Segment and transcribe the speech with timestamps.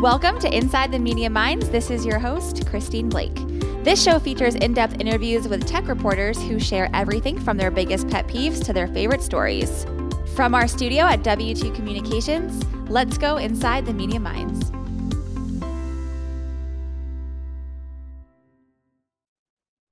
[0.00, 1.70] Welcome to Inside the Media Minds.
[1.70, 3.34] This is your host, Christine Blake.
[3.82, 8.06] This show features in depth interviews with tech reporters who share everything from their biggest
[8.10, 9.86] pet peeves to their favorite stories.
[10.34, 14.70] From our studio at W2 Communications, let's go inside the media minds.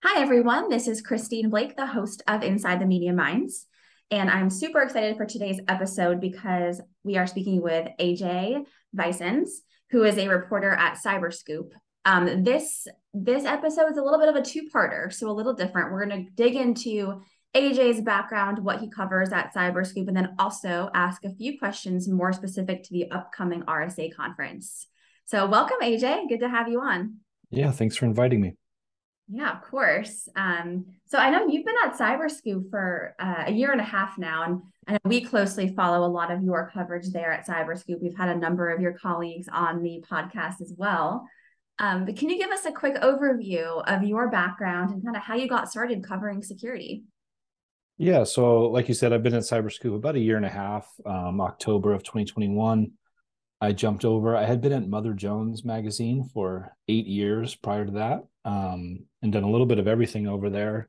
[0.02, 0.68] Hi, everyone.
[0.68, 3.68] This is Christine Blake, the host of Inside the Media Minds.
[4.10, 9.48] And I'm super excited for today's episode because we are speaking with AJ Vicens,
[9.90, 11.70] who is a reporter at Cyberscoop.
[12.04, 15.92] Um, this this episode is a little bit of a two-parter, so a little different.
[15.92, 17.20] We're going to dig into
[17.54, 22.32] AJ's background, what he covers at Cyberscoop, and then also ask a few questions more
[22.32, 24.88] specific to the upcoming RSA conference.
[25.24, 26.28] So, welcome, AJ.
[26.28, 27.18] Good to have you on.
[27.50, 28.56] Yeah, thanks for inviting me.
[29.28, 30.28] Yeah, of course.
[30.36, 34.18] Um, so I know you've been at Cyberscoop for uh, a year and a half
[34.18, 34.62] now, and,
[35.04, 38.02] we closely follow a lot of your coverage there at Cyberscoop.
[38.02, 41.26] We've had a number of your colleagues on the podcast as well.
[41.78, 45.22] Um, but can you give us a quick overview of your background and kind of
[45.22, 47.04] how you got started covering security?
[47.96, 50.86] Yeah, so like you said, I've been at Cyberscoop about a year and a half.
[51.06, 52.90] Um, October of 2021,
[53.64, 54.36] I jumped over.
[54.36, 59.32] I had been at Mother Jones magazine for eight years prior to that um, and
[59.32, 60.88] done a little bit of everything over there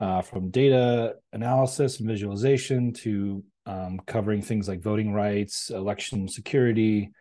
[0.00, 7.12] uh, from data analysis and visualization to um, covering things like voting rights, election security,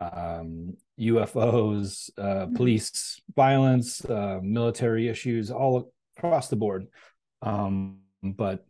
[0.00, 2.54] um, UFOs, uh, mm-hmm.
[2.54, 6.86] police violence, uh, military issues, all across the board.
[7.42, 8.64] Um, but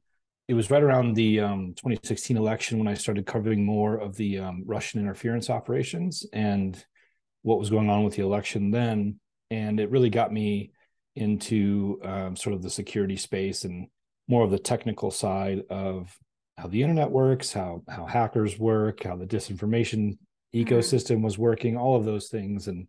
[0.48, 4.38] it was right around the um, 2016 election when I started covering more of the
[4.38, 6.82] um, Russian interference operations and
[7.42, 9.18] what was going on with the election then
[9.50, 10.72] and it really got me
[11.14, 13.88] into um, sort of the security space and
[14.28, 16.16] more of the technical side of
[16.58, 20.18] how the internet works, how how hackers work, how the disinformation
[20.54, 20.62] mm-hmm.
[20.62, 22.88] ecosystem was working, all of those things, and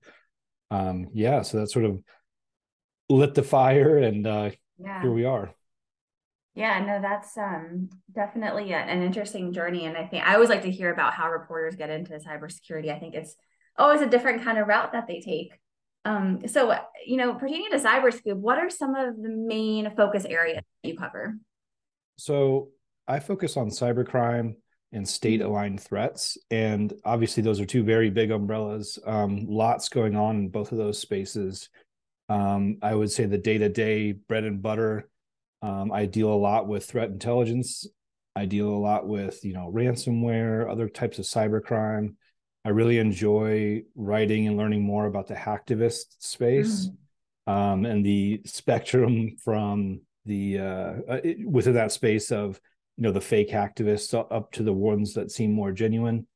[0.71, 2.02] um, yeah, so that sort of
[3.09, 5.02] lit the fire, and uh, yeah.
[5.02, 5.52] here we are.
[6.58, 10.64] Yeah, no, that's um, definitely a, an interesting journey, and I think I always like
[10.64, 12.92] to hear about how reporters get into cybersecurity.
[12.92, 13.36] I think it's
[13.78, 15.52] always a different kind of route that they take.
[16.04, 16.76] Um, so,
[17.06, 21.36] you know, pertaining to Cyberscoop, what are some of the main focus areas you cover?
[22.18, 22.70] So,
[23.08, 24.56] I focus on cybercrime
[24.92, 26.39] and state aligned threats.
[26.50, 28.98] And obviously, those are two very big umbrellas.
[29.06, 31.70] Um, lots going on in both of those spaces.
[32.30, 35.08] Um, I would say the day to day bread and butter.
[35.62, 37.88] Um, I deal a lot with threat intelligence.
[38.36, 42.16] I deal a lot with, you know, ransomware, other types of cybercrime.
[42.64, 46.90] I really enjoy writing and learning more about the hacktivist space
[47.48, 47.52] mm.
[47.52, 52.60] um, and the spectrum from the uh, uh within that space of
[52.98, 56.28] you know the fake hacktivists up to the ones that seem more genuine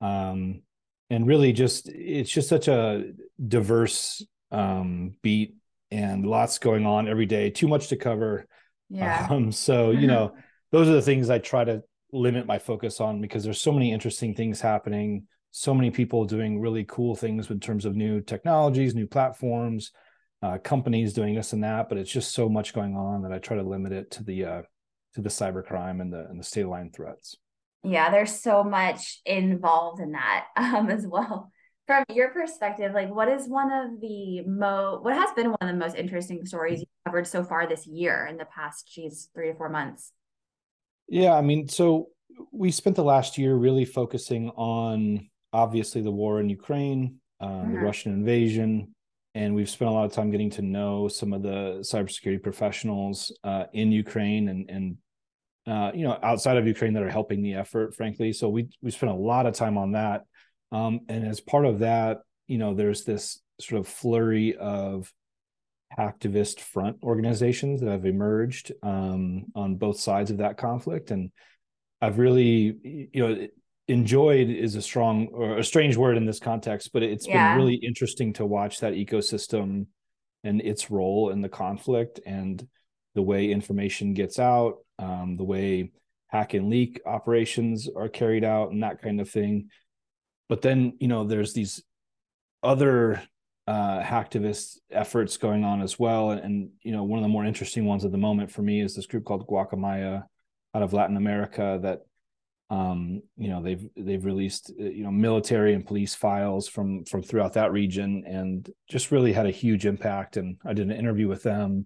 [0.00, 0.62] um,
[1.10, 3.04] and really just it's just such a
[3.46, 5.54] diverse um, beat
[5.92, 8.46] and lots going on every day too much to cover
[8.88, 10.34] yeah um, so you know
[10.72, 11.82] those are the things i try to
[12.12, 15.26] limit my focus on because there's so many interesting things happening
[15.58, 19.90] so many people doing really cool things in terms of new technologies, new platforms,
[20.42, 21.88] uh, companies doing this and that.
[21.88, 24.44] But it's just so much going on that I try to limit it to the
[24.44, 24.62] uh,
[25.14, 27.36] to the cybercrime and the and the state aligned threats.
[27.82, 31.50] Yeah, there's so much involved in that um, as well.
[31.86, 35.68] From your perspective, like what is one of the mo what has been one of
[35.68, 39.48] the most interesting stories you've covered so far this year in the past, geez, three
[39.48, 40.12] to four months?
[41.08, 42.08] Yeah, I mean, so
[42.52, 47.72] we spent the last year really focusing on obviously the war in Ukraine, mm-hmm.
[47.72, 48.94] the Russian invasion,
[49.34, 53.32] and we've spent a lot of time getting to know some of the cybersecurity professionals
[53.44, 54.96] uh, in Ukraine and and
[55.66, 57.94] uh, you know outside of Ukraine that are helping the effort.
[57.94, 60.22] Frankly, so we we spent a lot of time on that,
[60.72, 62.18] um, and as part of that,
[62.48, 65.12] you know, there's this sort of flurry of
[65.98, 71.30] activist front organizations that have emerged um, on both sides of that conflict, and
[72.00, 73.46] I've really you know
[73.88, 77.52] enjoyed is a strong or a strange word in this context, but it's yeah.
[77.54, 79.86] been really interesting to watch that ecosystem
[80.44, 82.66] and its role in the conflict and
[83.14, 85.90] the way information gets out, um, the way
[86.28, 89.70] hack and leak operations are carried out, and that kind of thing.
[90.48, 91.82] But then, you know, there's these
[92.62, 93.22] other
[93.66, 96.30] uh, hacktivist efforts going on as well.
[96.30, 98.80] And, and, you know, one of the more interesting ones at the moment for me
[98.80, 100.24] is this group called Guacamaya
[100.74, 102.00] out of Latin America that
[102.68, 107.22] um, you know they've they've released uh, you know military and police files from from
[107.22, 111.28] throughout that region and just really had a huge impact and i did an interview
[111.28, 111.84] with them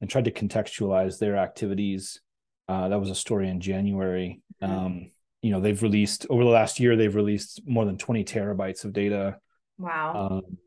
[0.00, 2.20] and tried to contextualize their activities
[2.66, 4.72] uh, that was a story in january mm-hmm.
[4.72, 5.10] um,
[5.42, 8.92] you know they've released over the last year they've released more than 20 terabytes of
[8.92, 9.38] data
[9.78, 10.30] Wow.
[10.30, 10.58] Um,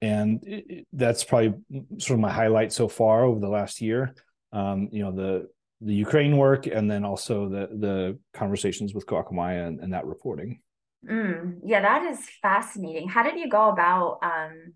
[0.00, 1.54] and it, that's probably
[1.98, 4.14] sort of my highlight so far over the last year.
[4.52, 5.48] Um, you know, the
[5.80, 10.60] the Ukraine work, and then also the the conversations with Guacamaya and, and that reporting.
[11.08, 13.08] Mm, yeah, that is fascinating.
[13.08, 14.72] How did you go about um,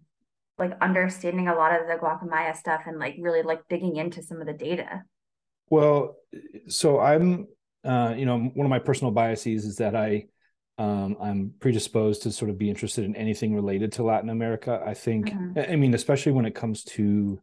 [0.58, 4.40] like understanding a lot of the Guacamaya stuff and like really like digging into some
[4.40, 5.02] of the data?
[5.70, 6.16] Well,
[6.68, 7.46] so I'm,
[7.84, 10.26] uh, you know, one of my personal biases is that I
[10.80, 14.82] um, I'm predisposed to sort of be interested in anything related to Latin America.
[14.84, 15.58] I think, mm-hmm.
[15.70, 17.38] I mean, especially when it comes to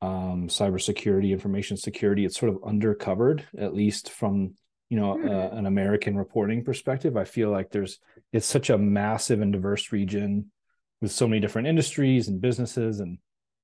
[0.00, 4.54] um, cybersecurity, information security, it's sort of undercovered, at least from
[4.90, 5.28] you know mm-hmm.
[5.28, 7.16] uh, an American reporting perspective.
[7.16, 7.98] I feel like there's
[8.32, 10.52] it's such a massive and diverse region
[11.00, 13.18] with so many different industries and businesses and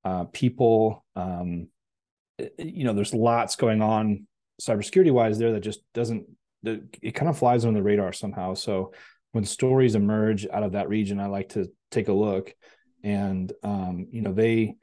[0.04, 1.04] uh, people.
[1.14, 1.68] Um,
[2.58, 4.26] you know, there's lots going on
[4.60, 6.26] cybersecurity wise there that just doesn't
[7.02, 8.54] it kind of flies on the radar somehow.
[8.54, 8.92] So
[9.32, 12.54] when stories emerge out of that region, I like to take a look.
[13.02, 14.76] And um, you know, they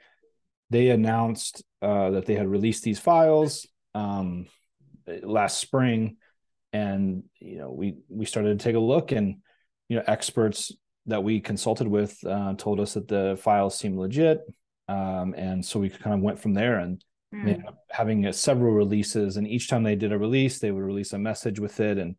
[0.69, 4.45] they announced uh, that they had released these files um,
[5.23, 6.17] last spring,
[6.73, 9.37] and you know, we we started to take a look, and
[9.89, 10.71] you know, experts
[11.07, 14.41] that we consulted with uh, told us that the files seemed legit,
[14.87, 16.77] um, and so we kind of went from there.
[16.77, 17.61] And mm.
[17.89, 21.19] having a, several releases and each time they did a release they would release a
[21.19, 22.15] message with it and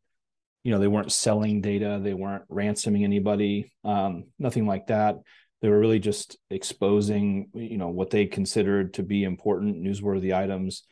[0.64, 5.17] you know they weren't selling data they weren't ransoming anybody um, nothing like that
[5.61, 10.85] they were really just exposing you know what they considered to be important newsworthy items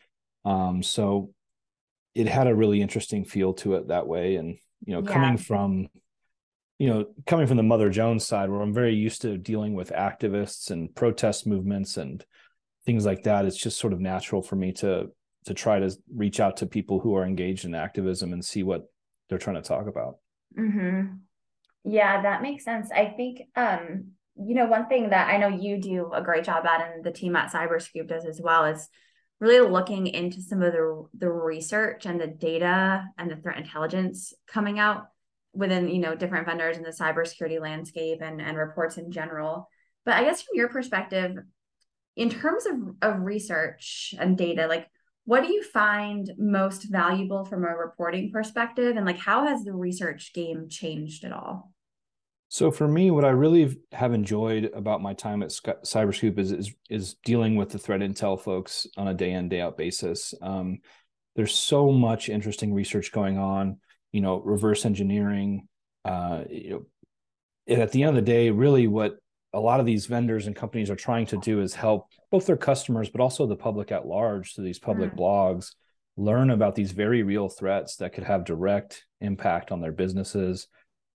[0.45, 1.31] um, so
[2.15, 5.11] it had a really interesting feel to it that way and you know yeah.
[5.11, 5.87] coming from
[6.79, 9.91] you know coming from the mother jones side where i'm very used to dealing with
[9.91, 12.25] activists and protest movements and
[12.85, 15.07] things like that it's just sort of natural for me to
[15.45, 18.83] to try to reach out to people who are engaged in activism and see what
[19.27, 20.17] they're trying to talk about.
[20.57, 21.13] Mm-hmm.
[21.83, 22.89] yeah that makes sense.
[22.91, 26.65] I think um you know one thing that i know you do a great job
[26.65, 28.87] at and the team at cyberscoop does as well is
[29.41, 34.33] really looking into some of the the research and the data and the threat intelligence
[34.47, 35.07] coming out
[35.53, 39.67] within you know different vendors in the cybersecurity landscape and and reports in general.
[40.05, 41.35] But i guess from your perspective
[42.15, 44.87] in terms of, of research and data, like
[45.25, 48.97] what do you find most valuable from a reporting perspective?
[48.97, 51.71] And like how has the research game changed at all?
[52.49, 56.73] So for me, what I really have enjoyed about my time at Cyberscoop is is,
[56.89, 60.33] is dealing with the threat intel folks on a day in day out basis.
[60.41, 60.79] Um,
[61.37, 63.79] there's so much interesting research going on.
[64.11, 65.69] You know, reverse engineering.
[66.03, 66.69] Uh, you
[67.69, 69.15] know, at the end of the day, really what
[69.53, 72.57] a lot of these vendors and companies are trying to do is help both their
[72.57, 75.17] customers but also the public at large through these public mm.
[75.17, 75.73] blogs
[76.17, 80.67] learn about these very real threats that could have direct impact on their businesses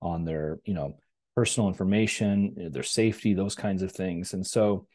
[0.03, 0.97] on their you know
[1.35, 4.87] personal information their safety those kinds of things and so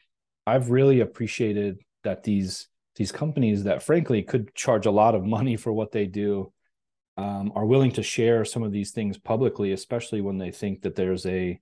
[0.48, 5.56] i've really appreciated that these these companies that frankly could charge a lot of money
[5.56, 6.52] for what they do
[7.18, 10.96] um, are willing to share some of these things publicly especially when they think that
[10.96, 11.60] there's a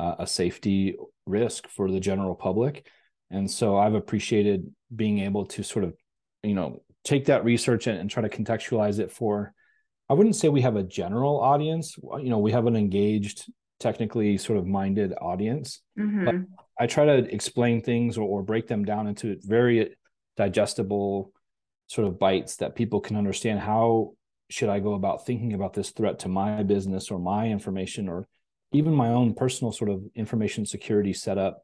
[0.00, 2.86] uh, a safety risk for the general public.
[3.30, 4.60] And so I've appreciated
[4.94, 5.94] being able to sort of,
[6.42, 9.52] you know, take that research and, and try to contextualize it for,
[10.08, 11.96] I wouldn't say we have a general audience.
[11.98, 13.44] You know, we have an engaged,
[13.78, 15.80] technically sort of minded audience.
[15.98, 16.24] Mm-hmm.
[16.24, 16.34] But
[16.78, 19.96] I try to explain things or, or break them down into very
[20.36, 21.32] digestible
[21.88, 24.12] sort of bites that people can understand how
[24.48, 28.26] should I go about thinking about this threat to my business or my information or
[28.72, 31.62] even my own personal sort of information security setup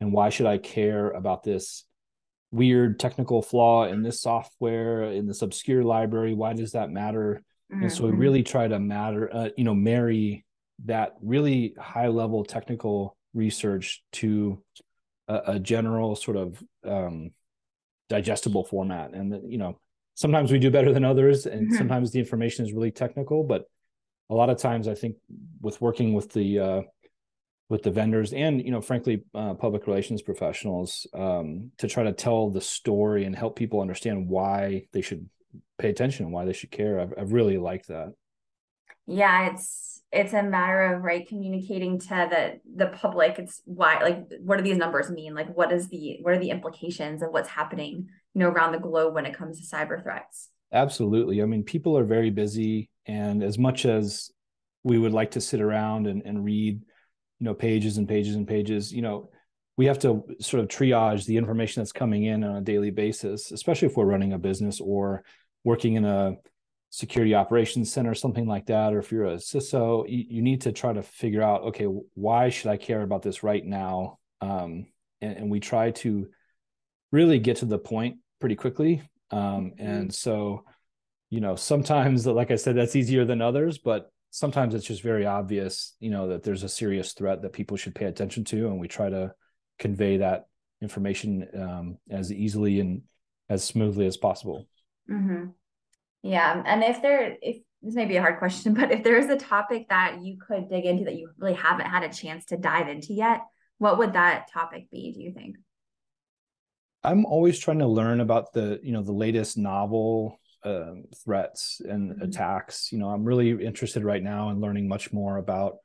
[0.00, 1.84] and why should i care about this
[2.52, 7.82] weird technical flaw in this software in this obscure library why does that matter mm-hmm.
[7.82, 8.20] and so we mm-hmm.
[8.20, 10.44] really try to matter uh, you know marry
[10.84, 14.62] that really high level technical research to
[15.28, 17.30] a, a general sort of um,
[18.08, 19.78] digestible format and you know
[20.14, 21.76] sometimes we do better than others and mm-hmm.
[21.76, 23.66] sometimes the information is really technical but
[24.30, 25.16] a lot of times i think
[25.60, 26.82] with working with the uh,
[27.68, 32.12] with the vendors and you know frankly uh, public relations professionals um, to try to
[32.12, 35.28] tell the story and help people understand why they should
[35.78, 38.12] pay attention and why they should care i've, I've really liked that.
[39.06, 44.26] Yeah it's it's a matter of right communicating to the the public it's why like
[44.40, 45.34] what do these numbers mean?
[45.34, 48.78] Like what is the what are the implications of what's happening you know around the
[48.78, 50.50] globe when it comes to cyber threats?
[50.72, 51.42] Absolutely.
[51.42, 54.30] I mean people are very busy and as much as
[54.82, 56.80] we would like to sit around and, and read,
[57.40, 59.30] you know, pages and pages and pages, you know,
[59.76, 63.50] we have to sort of triage the information that's coming in on a daily basis,
[63.50, 65.22] especially if we're running a business or
[65.64, 66.36] working in a
[66.90, 70.72] security operations center, something like that, or if you're a CISO, you, you need to
[70.72, 71.84] try to figure out, okay,
[72.14, 74.18] why should I care about this right now?
[74.40, 74.86] Um,
[75.20, 76.28] and, and, we try to
[77.10, 79.02] really get to the point pretty quickly.
[79.30, 79.86] Um, mm-hmm.
[79.86, 80.64] And so,
[81.30, 85.26] you know, sometimes, like I said, that's easier than others, but sometimes it's just very
[85.26, 88.78] obvious, you know, that there's a serious threat that people should pay attention to, and
[88.78, 89.32] we try to
[89.78, 90.46] convey that
[90.82, 93.02] information um, as easily and
[93.48, 94.66] as smoothly as possible.
[95.10, 95.46] Mm-hmm.
[96.22, 99.28] Yeah, and if there, if this may be a hard question, but if there is
[99.28, 102.56] a topic that you could dig into that you really haven't had a chance to
[102.56, 103.40] dive into yet,
[103.78, 105.12] what would that topic be?
[105.12, 105.56] Do you think?
[107.02, 112.10] I'm always trying to learn about the, you know, the latest novel um, threats and
[112.10, 112.22] mm-hmm.
[112.22, 112.90] attacks.
[112.92, 115.76] You know, I'm really interested right now in learning much more about,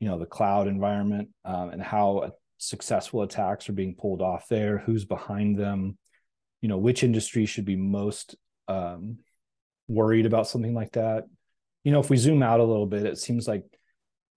[0.00, 4.78] you know, the cloud environment um, and how successful attacks are being pulled off there,
[4.78, 5.96] who's behind them,
[6.60, 8.34] you know, which industry should be most
[8.68, 9.18] um,
[9.86, 11.24] worried about something like that.
[11.84, 13.62] You know, if we zoom out a little bit, it seems like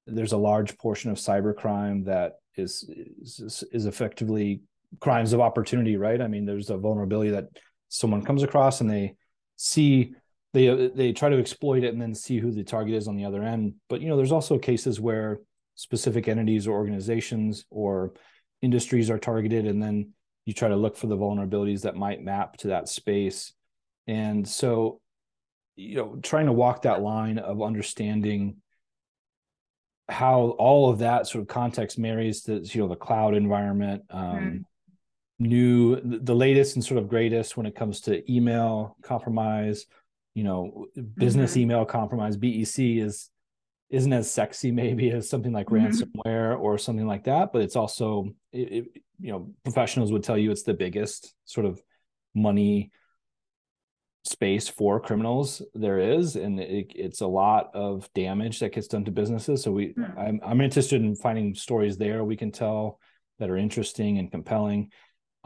[0.06, 2.90] there's a large portion of cybercrime that is,
[3.22, 4.62] is is effectively
[5.00, 6.22] crimes of opportunity, right?
[6.22, 7.48] I mean, there's a vulnerability that
[7.90, 9.16] someone comes across and they
[9.58, 10.14] see
[10.54, 13.26] they they try to exploit it and then see who the target is on the
[13.26, 13.76] other end.
[13.90, 15.42] But you know, there's also cases where
[15.76, 18.14] specific entities or organizations or
[18.62, 20.12] industries are targeted and then
[20.46, 23.54] you try to look for the vulnerabilities that might map to that space
[24.08, 25.00] and so
[25.76, 28.56] you know trying to walk that line of understanding
[30.10, 34.22] how all of that sort of context marries to you know the cloud environment um,
[34.24, 34.58] mm-hmm.
[35.40, 39.86] New the latest and sort of greatest when it comes to email compromise
[40.34, 41.62] you know business mm-hmm.
[41.62, 43.30] email compromise bec is
[43.90, 45.86] isn't as sexy maybe as something like mm-hmm.
[45.86, 48.86] ransomware or something like that but it's also it, it,
[49.20, 51.82] you know professionals would tell you it's the biggest sort of
[52.34, 52.92] money
[54.24, 59.06] space for criminals there is and it, it's a lot of damage that gets done
[59.06, 60.20] to businesses so we mm-hmm.
[60.20, 63.00] I'm, I'm interested in finding stories there we can tell
[63.40, 64.92] that are interesting and compelling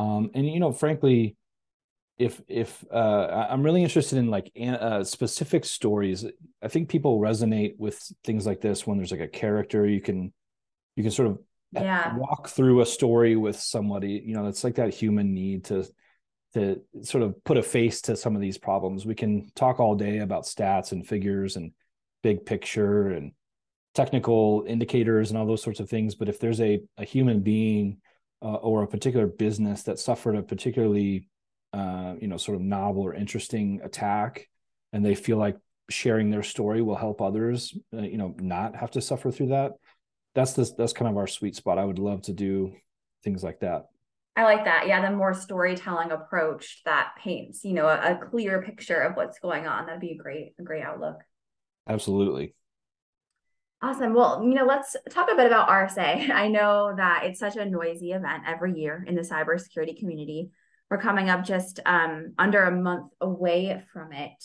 [0.01, 1.35] um, and you know frankly
[2.21, 6.23] if if uh, I'm really interested in like uh, specific stories.
[6.61, 10.31] I think people resonate with things like this when there's like a character you can
[10.95, 11.39] you can sort of
[11.71, 12.15] yeah.
[12.15, 14.21] walk through a story with somebody.
[14.23, 15.87] You know, it's like that human need to
[16.53, 19.05] to sort of put a face to some of these problems.
[19.05, 21.71] We can talk all day about stats and figures and
[22.21, 23.31] big picture and
[23.95, 26.13] technical indicators and all those sorts of things.
[26.13, 27.97] But if there's a a human being
[28.41, 31.27] uh, or a particular business that suffered a particularly
[31.73, 34.49] uh, you know, sort of novel or interesting attack,
[34.91, 35.57] and they feel like
[35.89, 39.73] sharing their story will help others, uh, you know, not have to suffer through that.
[40.35, 40.71] That's this.
[40.71, 41.77] That's kind of our sweet spot.
[41.77, 42.73] I would love to do
[43.23, 43.85] things like that.
[44.35, 44.87] I like that.
[44.87, 49.39] Yeah, the more storytelling approach that paints, you know, a, a clear picture of what's
[49.39, 49.85] going on.
[49.85, 51.17] That'd be a great, a great outlook.
[51.87, 52.53] Absolutely.
[53.83, 54.13] Awesome.
[54.13, 56.29] Well, you know, let's talk a bit about RSA.
[56.33, 60.51] I know that it's such a noisy event every year in the cybersecurity community.
[60.89, 64.43] We're coming up just um, under a month away from it.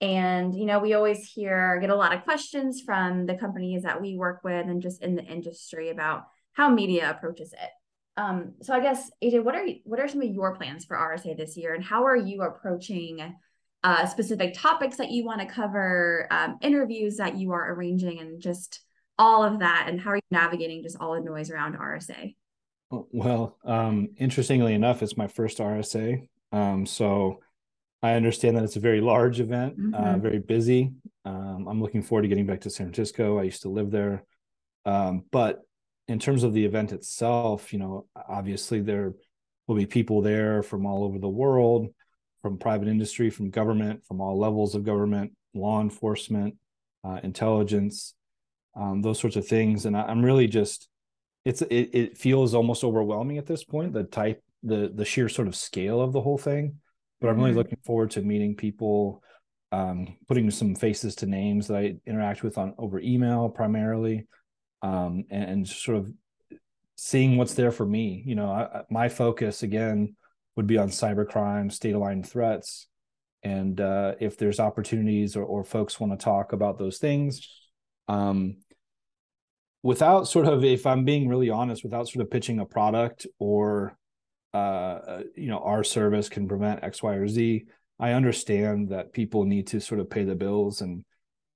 [0.00, 4.00] And, you know, we always hear, get a lot of questions from the companies that
[4.02, 7.70] we work with and just in the industry about how media approaches it.
[8.16, 11.36] Um, so I guess, AJ, what are what are some of your plans for RSA
[11.36, 13.34] this year, and how are you approaching
[13.84, 18.40] uh, specific topics that you want to cover, um, interviews that you are arranging, and
[18.40, 18.80] just
[19.18, 22.34] all of that, and how are you navigating just all the noise around RSA?
[22.90, 26.26] Well, um, interestingly enough, it's my first RSA.
[26.50, 27.40] Um, so
[28.02, 29.94] I understand that it's a very large event, uh, mm-hmm.
[29.94, 30.92] uh, very busy.
[31.24, 33.38] Um, I'm looking forward to getting back to San Francisco.
[33.38, 34.24] I used to live there.
[34.84, 35.62] Um, but
[36.08, 39.14] in terms of the event itself, you know, obviously there
[39.66, 41.88] will be people there from all over the world,
[42.44, 46.54] from private industry, from government, from all levels of government, law enforcement,
[47.02, 48.12] uh, intelligence,
[48.76, 49.86] um, those sorts of things.
[49.86, 50.90] And I, I'm really just
[51.46, 55.48] it's it, it feels almost overwhelming at this point the type the the sheer sort
[55.48, 56.76] of scale of the whole thing
[57.20, 57.58] but i'm really mm-hmm.
[57.58, 59.22] looking forward to meeting people
[59.72, 64.26] um, putting some faces to names that i interact with on over email primarily
[64.82, 66.12] um, and, and, sort of
[66.96, 70.16] seeing what's there for me you know I, my focus again
[70.56, 72.88] would be on cybercrime state aligned threats
[73.44, 77.46] and uh, if there's opportunities or, or folks want to talk about those things
[78.08, 78.56] um,
[79.82, 83.96] without sort of if i'm being really honest without sort of pitching a product or
[84.54, 87.64] uh, uh, you know our service can prevent x y or z
[88.00, 91.04] i understand that people need to sort of pay the bills and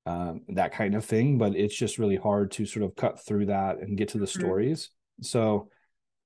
[0.06, 3.46] um, that kind of thing but it's just really hard to sort of cut through
[3.46, 4.40] that and get to the mm-hmm.
[4.40, 4.90] stories
[5.20, 5.68] so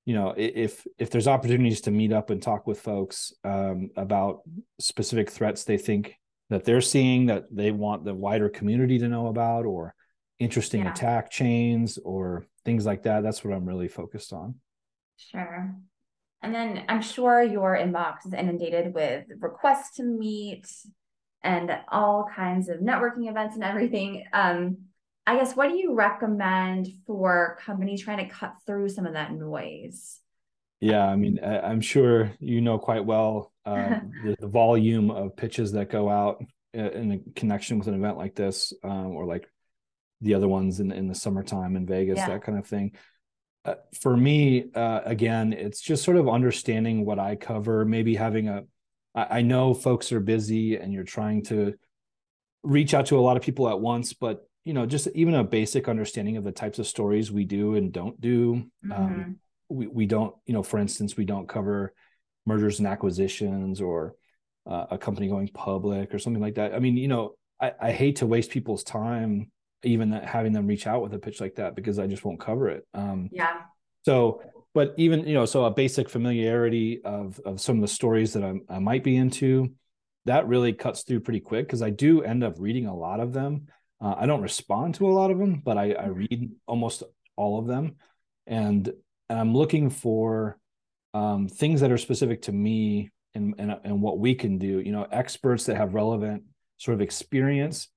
[0.05, 4.41] you know if if there's opportunities to meet up and talk with folks um, about
[4.81, 6.17] specific threats they think
[6.51, 9.95] that they're seeing that they want the wider community to know about or
[10.39, 10.91] interesting yeah.
[10.91, 14.57] attack chains or things like that that's what i'm really focused on.
[15.17, 15.75] Sure.
[16.43, 20.67] And then i'm sure your inbox is inundated with requests to meet
[21.45, 24.25] and all kinds of networking events and everything.
[24.33, 24.79] Um,
[25.27, 29.33] i guess what do you recommend for companies trying to cut through some of that
[29.33, 30.21] noise
[30.81, 35.73] yeah i mean i'm sure you know quite well uh, the, the, volume of pitches
[35.73, 36.43] that go out
[36.75, 39.49] in connection with an event like this um, or like
[40.21, 42.29] the other ones in, in the summertime in vegas yeah.
[42.29, 42.93] that kind of thing
[43.65, 48.49] uh, for me uh, again it's just sort of understanding what i cover maybe having
[48.49, 48.65] a
[49.15, 51.75] I, I know folks are busy and you're trying to
[52.65, 55.45] reach out to a lot of people at once but you know just even a
[55.45, 58.65] basic understanding of the types of stories we do and don't do.
[58.85, 59.03] Um, mm-hmm.
[59.03, 59.37] um,
[59.69, 61.93] we, we don't you know for instance we don't cover
[62.47, 64.15] mergers and acquisitions or
[64.67, 66.75] uh, a company going public or something like that.
[66.75, 69.51] I mean you know I, I hate to waste people's time
[69.85, 72.69] even having them reach out with a pitch like that because i just won't cover
[72.69, 72.87] it.
[72.95, 73.63] Um, yeah.
[74.05, 74.43] so
[74.75, 78.45] but even you know so a basic familiarity of of some of the stories that
[78.45, 79.75] I'm, i might be into
[80.25, 83.33] that really cuts through pretty quick because i do end up reading a lot of
[83.33, 83.67] them
[84.03, 87.03] uh, i don't respond to a lot of them but i, I read almost
[87.37, 87.97] all of them
[88.47, 88.93] and
[89.29, 90.59] and I'm looking for
[91.15, 94.81] um, things that are specific to me and, and and what we can do.
[94.81, 96.45] You know, experts that have relevant
[96.77, 97.89] sort of experience.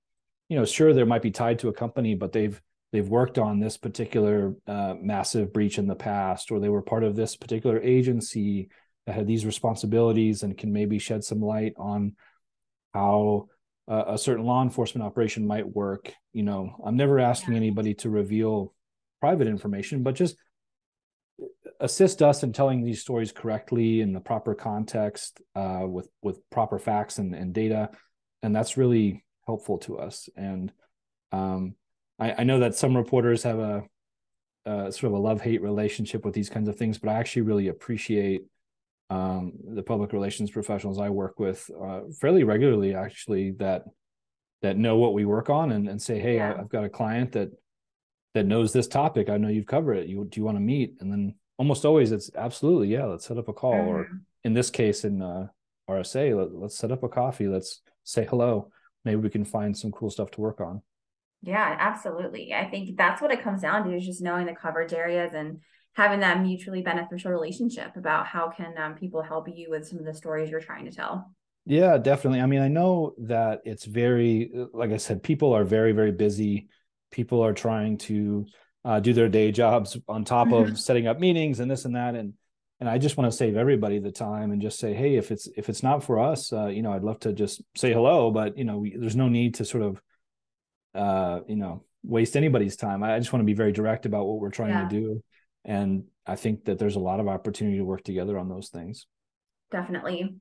[0.49, 2.59] You know, sure there might be tied to a company, but they've
[2.91, 7.03] they've worked on this particular uh, massive breach in the past, or they were part
[7.03, 8.69] of this particular agency
[9.05, 12.15] that had these responsibilities and can maybe shed some light on
[12.93, 13.47] how
[13.87, 16.13] uh, a certain law enforcement operation might work.
[16.33, 18.73] You know, I'm never asking anybody to reveal
[19.21, 20.35] private information, but just
[21.79, 26.79] assist us in telling these stories correctly in the proper context uh, with with proper
[26.79, 27.89] facts and, and data
[28.41, 30.71] and that's really helpful to us and
[31.31, 31.75] um,
[32.17, 33.83] I, I, know that some reporters have a,
[34.65, 37.41] a sort of a love hate relationship with these kinds of things but i actually
[37.41, 38.43] really appreciate
[39.09, 43.83] um, the public relations professionals i work with uh, fairly regularly actually that
[44.61, 46.53] that know what we work on and, and say hey yeah.
[46.53, 47.51] I, i've got a client that
[48.35, 49.29] that knows this topic.
[49.29, 50.07] I know you've covered it.
[50.07, 50.97] You do you want to meet?
[50.99, 53.05] And then almost always it's absolutely yeah.
[53.05, 53.73] Let's set up a call.
[53.73, 53.89] Mm-hmm.
[53.89, 55.47] Or in this case, in uh,
[55.89, 57.47] RSA, let, let's set up a coffee.
[57.47, 58.69] Let's say hello.
[59.05, 60.81] Maybe we can find some cool stuff to work on.
[61.41, 62.53] Yeah, absolutely.
[62.53, 65.61] I think that's what it comes down to is just knowing the coverage areas and
[65.95, 70.05] having that mutually beneficial relationship about how can um, people help you with some of
[70.05, 71.31] the stories you're trying to tell.
[71.65, 72.41] Yeah, definitely.
[72.41, 76.67] I mean, I know that it's very, like I said, people are very, very busy
[77.15, 78.45] people are trying to
[78.83, 80.75] uh, do their day jobs on top of mm-hmm.
[80.75, 82.33] setting up meetings and this and that and
[82.81, 85.47] and I just want to save everybody the time and just say, hey, if it's
[85.55, 88.57] if it's not for us, uh, you know, I'd love to just say hello, but
[88.57, 90.01] you know, we, there's no need to sort of,
[90.93, 93.01] uh, you know, waste anybody's time.
[93.01, 94.89] I just want to be very direct about what we're trying yeah.
[94.89, 95.23] to do,
[95.65, 99.07] and I think that there's a lot of opportunity to work together on those things.
[99.71, 100.35] Definitely.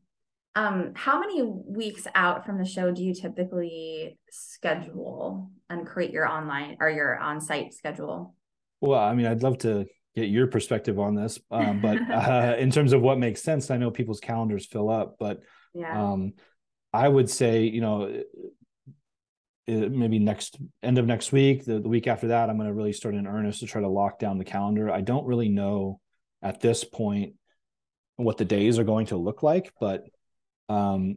[0.54, 6.28] Um, how many weeks out from the show do you typically schedule and create your
[6.28, 8.34] online or your on-site schedule?
[8.80, 12.70] Well, I mean, I'd love to get your perspective on this, um, but uh, in
[12.70, 15.40] terms of what makes sense, I know people's calendars fill up, but
[15.74, 16.12] yeah.
[16.12, 16.34] um,
[16.92, 18.22] I would say, you know,
[19.66, 22.92] maybe next end of next week, the, the week after that, I'm going to really
[22.92, 24.90] start in earnest to try to lock down the calendar.
[24.90, 26.00] I don't really know
[26.42, 27.35] at this point
[28.16, 30.05] what the days are going to look like, but
[30.68, 31.16] um,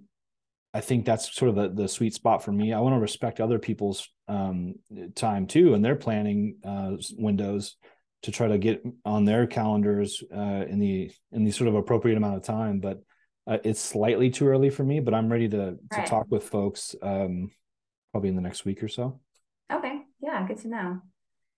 [0.74, 2.74] I think that's sort of the, the sweet spot for me.
[2.74, 4.76] I want to respect other people's um,
[5.16, 7.76] time too, and their planning uh, windows
[8.24, 12.18] to try to get on their calendars uh, in the in the sort of appropriate
[12.18, 12.80] amount of time.
[12.80, 13.00] But
[13.46, 15.00] uh, it's slightly too early for me.
[15.00, 16.08] But I'm ready to to right.
[16.08, 17.52] talk with folks um,
[18.18, 19.20] probably in the next week or so.
[19.72, 21.02] Okay, yeah, good to know.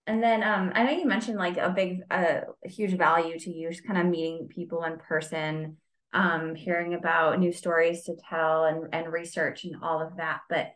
[0.06, 3.70] And then um, I know you mentioned like a big, uh, huge value to you,
[3.70, 5.78] just kind of meeting people in person
[6.12, 10.40] um, hearing about new stories to tell and, and research and all of that.
[10.50, 10.72] But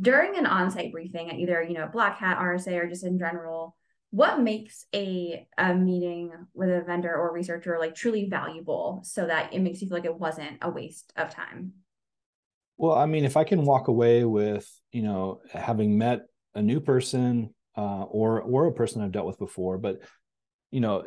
[0.00, 3.76] during an on-site briefing at either, you know, Black Hat, RSA, or just in general,
[4.10, 9.54] what makes a, a meeting with a vendor or researcher like truly valuable so that
[9.54, 11.74] it makes you feel like it wasn't a waste of time?
[12.78, 16.22] Well, I mean, if I can walk away with, you know, having met
[16.54, 19.98] a new person uh, or or a person I've dealt with before, but
[20.70, 21.04] you know,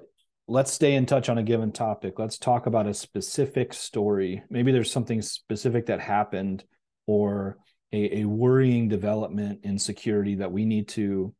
[0.47, 2.19] let's stay in touch on a given topic.
[2.19, 4.43] Let's talk about a specific story.
[4.49, 6.63] Maybe there's something specific that happened
[7.07, 7.57] or
[7.93, 11.33] a, a worrying development in security that we need to,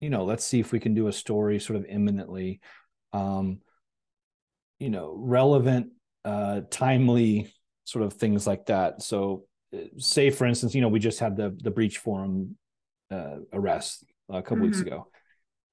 [0.00, 2.60] you know, let's see if we can do a story sort of imminently.
[3.12, 3.60] Um,
[4.78, 5.88] you know, relevant,
[6.24, 7.52] uh, timely
[7.84, 9.02] sort of things like that.
[9.02, 9.44] So
[9.98, 12.56] say for instance you know we just had the the breach forum
[13.10, 14.64] uh, arrest a couple mm-hmm.
[14.66, 15.08] weeks ago.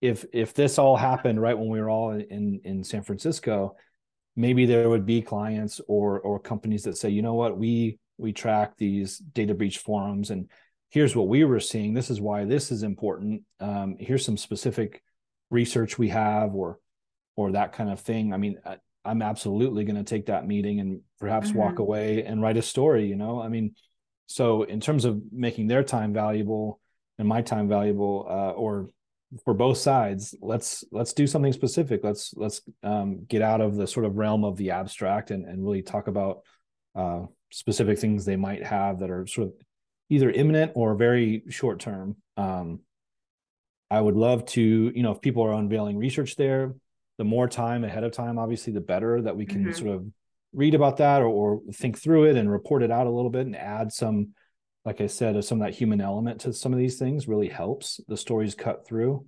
[0.02, 3.76] If if this all happened right when we were all in in san francisco
[4.36, 7.58] maybe there would be clients or or companies that say you know what?
[7.58, 10.50] We we track these data breach forums and
[10.90, 11.94] here's what we were seeing.
[11.94, 13.44] This is why this is important.
[13.60, 15.04] Um, here's some specific
[15.50, 16.80] research we have or
[17.36, 18.34] or that kind of thing.
[18.34, 21.60] I mean I, i'm absolutely going to take that meeting and perhaps mm-hmm.
[21.60, 23.42] walk away and write a story you know?
[23.42, 23.76] I mean
[24.28, 26.80] so in terms of making their time valuable
[27.18, 28.90] and my time valuable uh, or
[29.44, 32.02] for both sides let's let's do something specific.
[32.04, 35.64] Let's let's um, get out of the sort of realm of the abstract and, and
[35.64, 36.42] really talk about
[36.96, 39.54] uh, specific things they might have that are sort of
[40.10, 42.80] either imminent or very short term um,
[43.90, 46.76] i would love to you know if people are unveiling research there
[47.18, 49.74] the more time ahead of time obviously the better that we can mm-hmm.
[49.74, 50.06] sort of
[50.54, 53.46] read about that or, or think through it and report it out a little bit
[53.46, 54.34] and add some
[54.86, 57.50] like I said, of some of that human element to some of these things really
[57.50, 59.26] helps the stories cut through.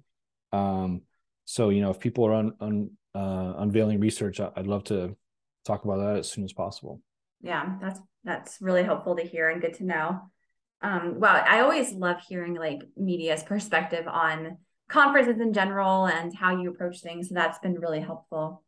[0.54, 1.02] Um,
[1.46, 5.16] so you know, if people are on, on uh, unveiling research, I'd love to
[5.66, 7.02] talk about that as soon as possible.
[7.42, 10.22] Yeah, that's that's really helpful to hear and good to know.
[10.82, 14.58] Um, wow, I always love hearing like media's perspective on
[14.90, 17.30] conferences in general and how you approach things.
[17.30, 18.64] So that's been really helpful.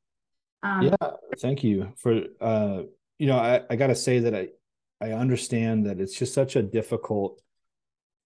[0.64, 2.22] Um, yeah, thank you for.
[2.42, 2.84] Uh,
[3.18, 4.50] you know, I, I got to say that I
[5.02, 7.42] I understand that it's just such a difficult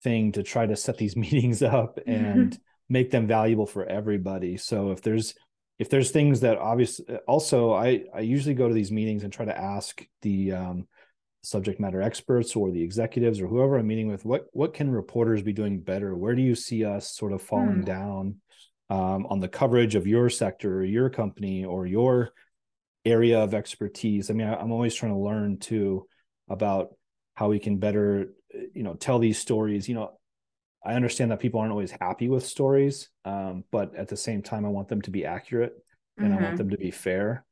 [0.03, 2.57] thing to try to set these meetings up and
[2.89, 4.57] make them valuable for everybody.
[4.57, 5.35] So if there's
[5.79, 9.45] if there's things that obviously also I I usually go to these meetings and try
[9.45, 10.87] to ask the um,
[11.43, 15.41] subject matter experts or the executives or whoever I'm meeting with what what can reporters
[15.41, 16.15] be doing better?
[16.15, 17.85] Where do you see us sort of falling hmm.
[17.85, 18.35] down
[18.89, 22.31] um, on the coverage of your sector or your company or your
[23.05, 24.29] area of expertise?
[24.29, 26.07] I mean, I, I'm always trying to learn too
[26.49, 26.95] about
[27.35, 28.29] how we can better
[28.73, 30.11] you know tell these stories you know
[30.85, 34.65] i understand that people aren't always happy with stories um, but at the same time
[34.65, 35.73] i want them to be accurate
[36.17, 36.33] and mm-hmm.
[36.33, 36.57] i want mm-hmm.
[36.57, 37.45] them to be fair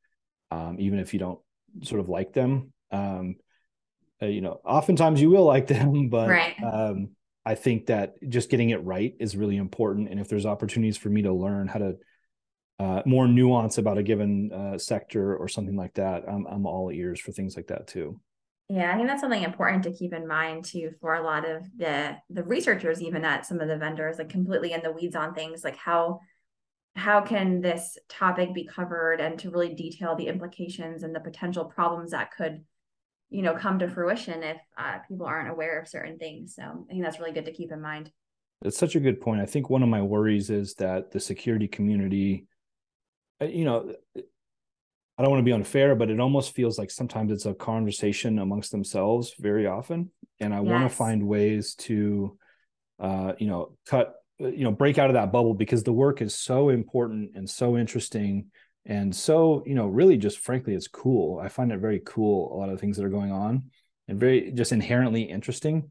[0.51, 1.39] um, even if you don't
[1.83, 3.35] sort of like them um,
[4.21, 6.55] uh, you know oftentimes you will like them but right.
[6.63, 7.09] Um,
[7.45, 11.09] i think that just getting it right is really important and if there's opportunities for
[11.09, 11.95] me to learn how to
[12.79, 16.91] uh, more nuance about a given uh, sector or something like that I'm, I'm all
[16.91, 18.19] ears for things like that too
[18.73, 21.65] yeah, I think that's something important to keep in mind too for a lot of
[21.75, 25.33] the the researchers, even at some of the vendors, like completely in the weeds on
[25.33, 26.21] things, like how
[26.95, 31.65] how can this topic be covered and to really detail the implications and the potential
[31.65, 32.63] problems that could
[33.31, 36.91] you know come to fruition if uh, people aren't aware of certain things so i
[36.91, 38.11] think that's really good to keep in mind
[38.63, 41.67] it's such a good point i think one of my worries is that the security
[41.67, 42.45] community
[43.41, 43.95] uh, you know
[45.21, 48.39] I don't want to be unfair, but it almost feels like sometimes it's a conversation
[48.39, 50.09] amongst themselves very often.
[50.39, 50.65] And I yes.
[50.65, 52.39] want to find ways to,
[52.99, 56.23] uh, you know, cut, uh, you know, break out of that bubble because the work
[56.23, 58.47] is so important and so interesting
[58.85, 61.39] and so, you know, really just frankly, it's cool.
[61.39, 63.69] I find it very cool, a lot of things that are going on
[64.07, 65.89] and very just inherently interesting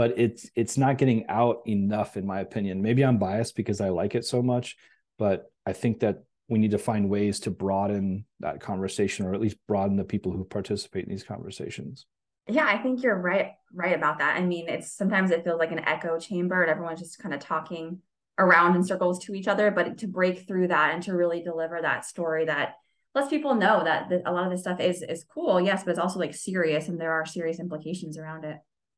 [0.00, 2.80] but it's it's not getting out enough in my opinion.
[2.80, 4.76] Maybe i'm biased because i like it so much
[5.18, 9.42] but i think that we need to find ways to broaden that conversation or at
[9.42, 12.06] least broaden the people who participate in these conversations.
[12.48, 14.38] Yeah i think you're right right about that.
[14.38, 17.40] I mean it's sometimes it feels like an echo chamber and everyone's just kind of
[17.40, 17.98] talking
[18.40, 21.78] around in circles to each other but to break through that and to really deliver
[21.80, 22.74] that story that
[23.14, 25.90] lets people know that the, a lot of this stuff is is cool yes but
[25.90, 28.56] it's also like serious and there are serious implications around it.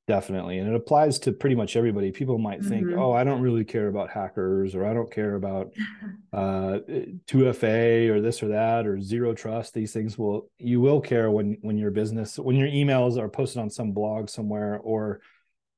[0.08, 2.10] Definitely and it applies to pretty much everybody.
[2.10, 2.98] People might think mm-hmm.
[2.98, 5.72] oh i don't really care about hackers or i don't care about
[6.32, 6.78] uh
[7.26, 9.74] 2fa or this or that or zero trust.
[9.74, 13.62] These things will you will care when when your business when your emails are posted
[13.62, 15.20] on some blog somewhere or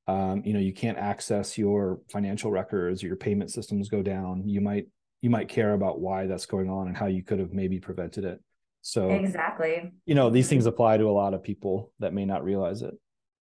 [0.07, 4.61] um, you know you can't access your financial records your payment systems go down you
[4.61, 4.87] might
[5.21, 8.23] you might care about why that's going on and how you could have maybe prevented
[8.23, 8.39] it
[8.81, 12.43] so exactly you know these things apply to a lot of people that may not
[12.43, 12.93] realize it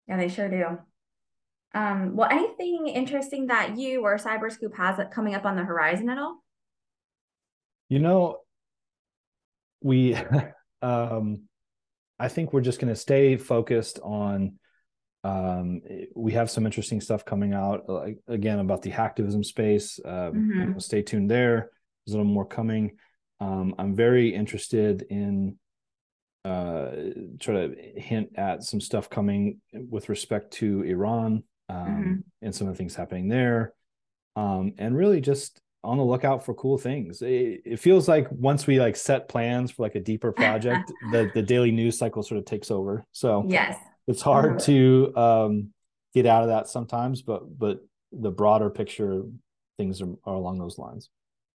[0.07, 0.77] yeah, they sure do.
[1.75, 6.17] Um, well, anything interesting that you or Cyberscoop has coming up on the horizon at
[6.17, 6.43] all?
[7.89, 8.39] You know,
[9.81, 10.15] we,
[10.81, 11.43] um,
[12.19, 14.59] I think we're just going to stay focused on.
[15.23, 15.81] Um,
[16.15, 19.99] we have some interesting stuff coming out like, again about the hacktivism space.
[20.03, 20.79] Uh, mm-hmm.
[20.79, 21.71] Stay tuned there.
[22.05, 22.97] There's a little more coming.
[23.39, 25.57] Um, I'm very interested in
[26.45, 26.91] uh,
[27.39, 32.13] try to hint at some stuff coming with respect to Iran um, mm-hmm.
[32.41, 33.73] and some of the things happening there,
[34.35, 37.21] um, and really just on the lookout for cool things.
[37.21, 41.31] It, it, feels like once we like set plans for like a deeper project, the
[41.33, 43.05] the daily news cycle sort of takes over.
[43.13, 45.69] So yes, it's hard to um,
[46.13, 47.79] get out of that sometimes, but but
[48.11, 49.23] the broader picture
[49.77, 51.09] things are, are along those lines.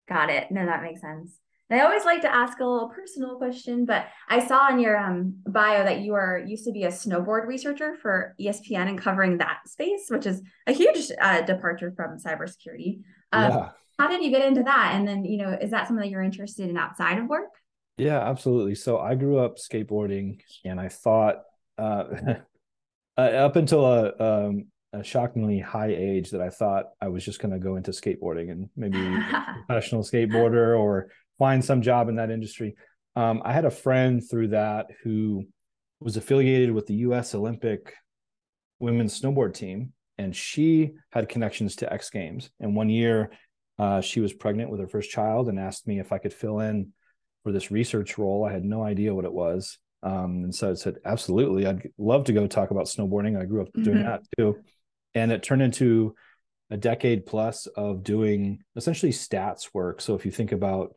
[0.07, 0.51] Got it.
[0.51, 1.39] No, that makes sense.
[1.69, 4.97] And I always like to ask a little personal question, but I saw in your
[4.97, 9.39] um, bio that you are used to be a snowboard researcher for ESPN and covering
[9.39, 13.01] that space, which is a huge uh, departure from cybersecurity.
[13.31, 13.69] Um, yeah.
[13.97, 14.91] How did you get into that?
[14.93, 17.49] And then, you know, is that something that you're interested in outside of work?
[17.97, 18.75] Yeah, absolutely.
[18.75, 21.43] So I grew up skateboarding, and I thought
[21.77, 22.03] uh,
[23.17, 27.39] uh up until a, um, a shockingly high age that I thought I was just
[27.39, 28.97] going to go into skateboarding and maybe
[29.67, 32.75] professional skateboarder or find some job in that industry.
[33.15, 35.45] Um, I had a friend through that who
[35.99, 37.33] was affiliated with the U.S.
[37.33, 37.93] Olympic
[38.79, 42.49] women's snowboard team, and she had connections to X Games.
[42.59, 43.31] And one year,
[43.79, 46.59] uh, she was pregnant with her first child and asked me if I could fill
[46.59, 46.93] in
[47.43, 48.45] for this research role.
[48.45, 49.77] I had no idea what it was.
[50.05, 51.65] Um, and so I said, absolutely.
[51.65, 53.41] I'd love to go talk about snowboarding.
[53.41, 54.07] I grew up doing mm-hmm.
[54.07, 54.57] that too.
[55.15, 56.13] And it turned into
[56.69, 60.01] a decade plus of doing essentially stats work.
[60.01, 60.95] So if you think about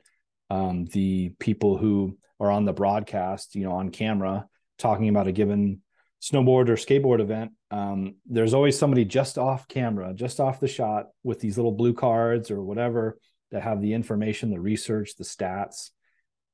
[0.50, 5.32] um, the people who are on the broadcast, you know, on camera talking about a
[5.32, 5.80] given
[6.20, 11.06] snowboard or skateboard event, um, there's always somebody just off camera, just off the shot
[11.22, 13.18] with these little blue cards or whatever
[13.52, 15.90] that have the information, the research, the stats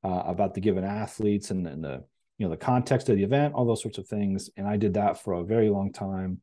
[0.04, 2.04] uh, about the given athletes and, and the
[2.38, 4.50] you know the context of the event, all those sorts of things.
[4.56, 6.40] And I did that for a very long time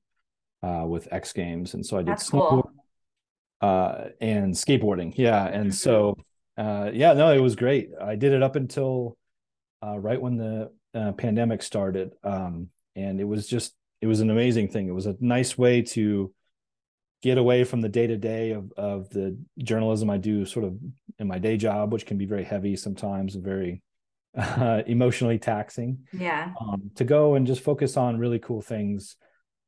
[0.64, 2.72] uh, with X Games, and so I did That's snowboard cool.
[3.62, 5.14] uh, and skateboarding.
[5.16, 5.72] Yeah, and mm-hmm.
[5.72, 6.18] so
[6.58, 7.90] uh, yeah, no, it was great.
[8.02, 9.18] I did it up until
[9.84, 14.30] uh, right when the uh, pandemic started, um, and it was just it was an
[14.30, 14.88] amazing thing.
[14.88, 16.34] It was a nice way to
[17.22, 20.78] get away from the day to day of of the journalism I do, sort of
[21.20, 23.82] in my day job, which can be very heavy sometimes and very
[24.38, 26.00] uh, emotionally taxing.
[26.13, 26.54] Yeah.
[26.60, 29.15] Um, to go and just focus on really cool things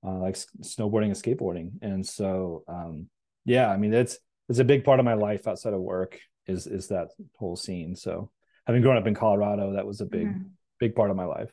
[0.05, 3.07] uh, like snowboarding and skateboarding, and so um,
[3.45, 4.17] yeah, I mean it's
[4.49, 7.95] it's a big part of my life outside of work is is that whole scene.
[7.95, 8.29] So
[8.67, 10.43] having grown up in Colorado, that was a big mm-hmm.
[10.79, 11.51] big part of my life.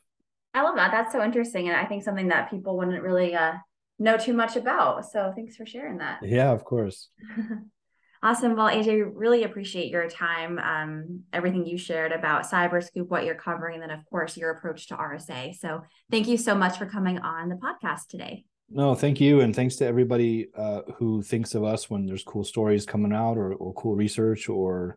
[0.52, 0.90] I love that.
[0.90, 3.52] That's so interesting, and I think something that people wouldn't really uh,
[4.00, 5.08] know too much about.
[5.08, 6.18] So thanks for sharing that.
[6.22, 7.08] Yeah, of course.
[8.22, 8.56] awesome.
[8.56, 13.74] Well, AJ, really appreciate your time, um, everything you shared about Cyberscoop, what you're covering,
[13.74, 15.54] and then of course your approach to RSA.
[15.56, 18.44] So thank you so much for coming on the podcast today.
[18.68, 22.44] No, thank you, and thanks to everybody uh, who thinks of us when there's cool
[22.44, 24.96] stories coming out, or, or cool research, or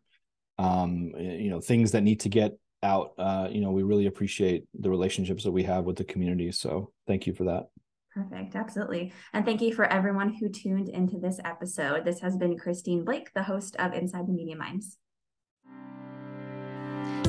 [0.60, 2.52] um, you know things that need to get
[2.84, 3.14] out.
[3.18, 6.52] Uh, you know, we really appreciate the relationships that we have with the community.
[6.52, 7.70] So thank you for that.
[8.14, 8.56] Perfect.
[8.56, 9.12] Absolutely.
[9.34, 12.06] And thank you for everyone who tuned into this episode.
[12.06, 14.98] This has been Christine Blake, the host of Inside the Media Minds.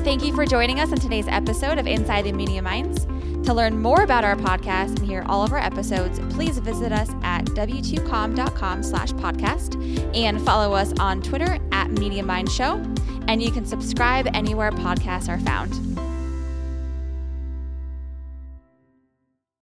[0.05, 3.05] Thank you for joining us on today's episode of Inside the Media Minds.
[3.47, 7.09] To learn more about our podcast and hear all of our episodes, please visit us
[7.23, 12.75] at w2com.com slash podcast and follow us on Twitter at Media Mind Show.
[13.27, 15.73] And you can subscribe anywhere podcasts are found.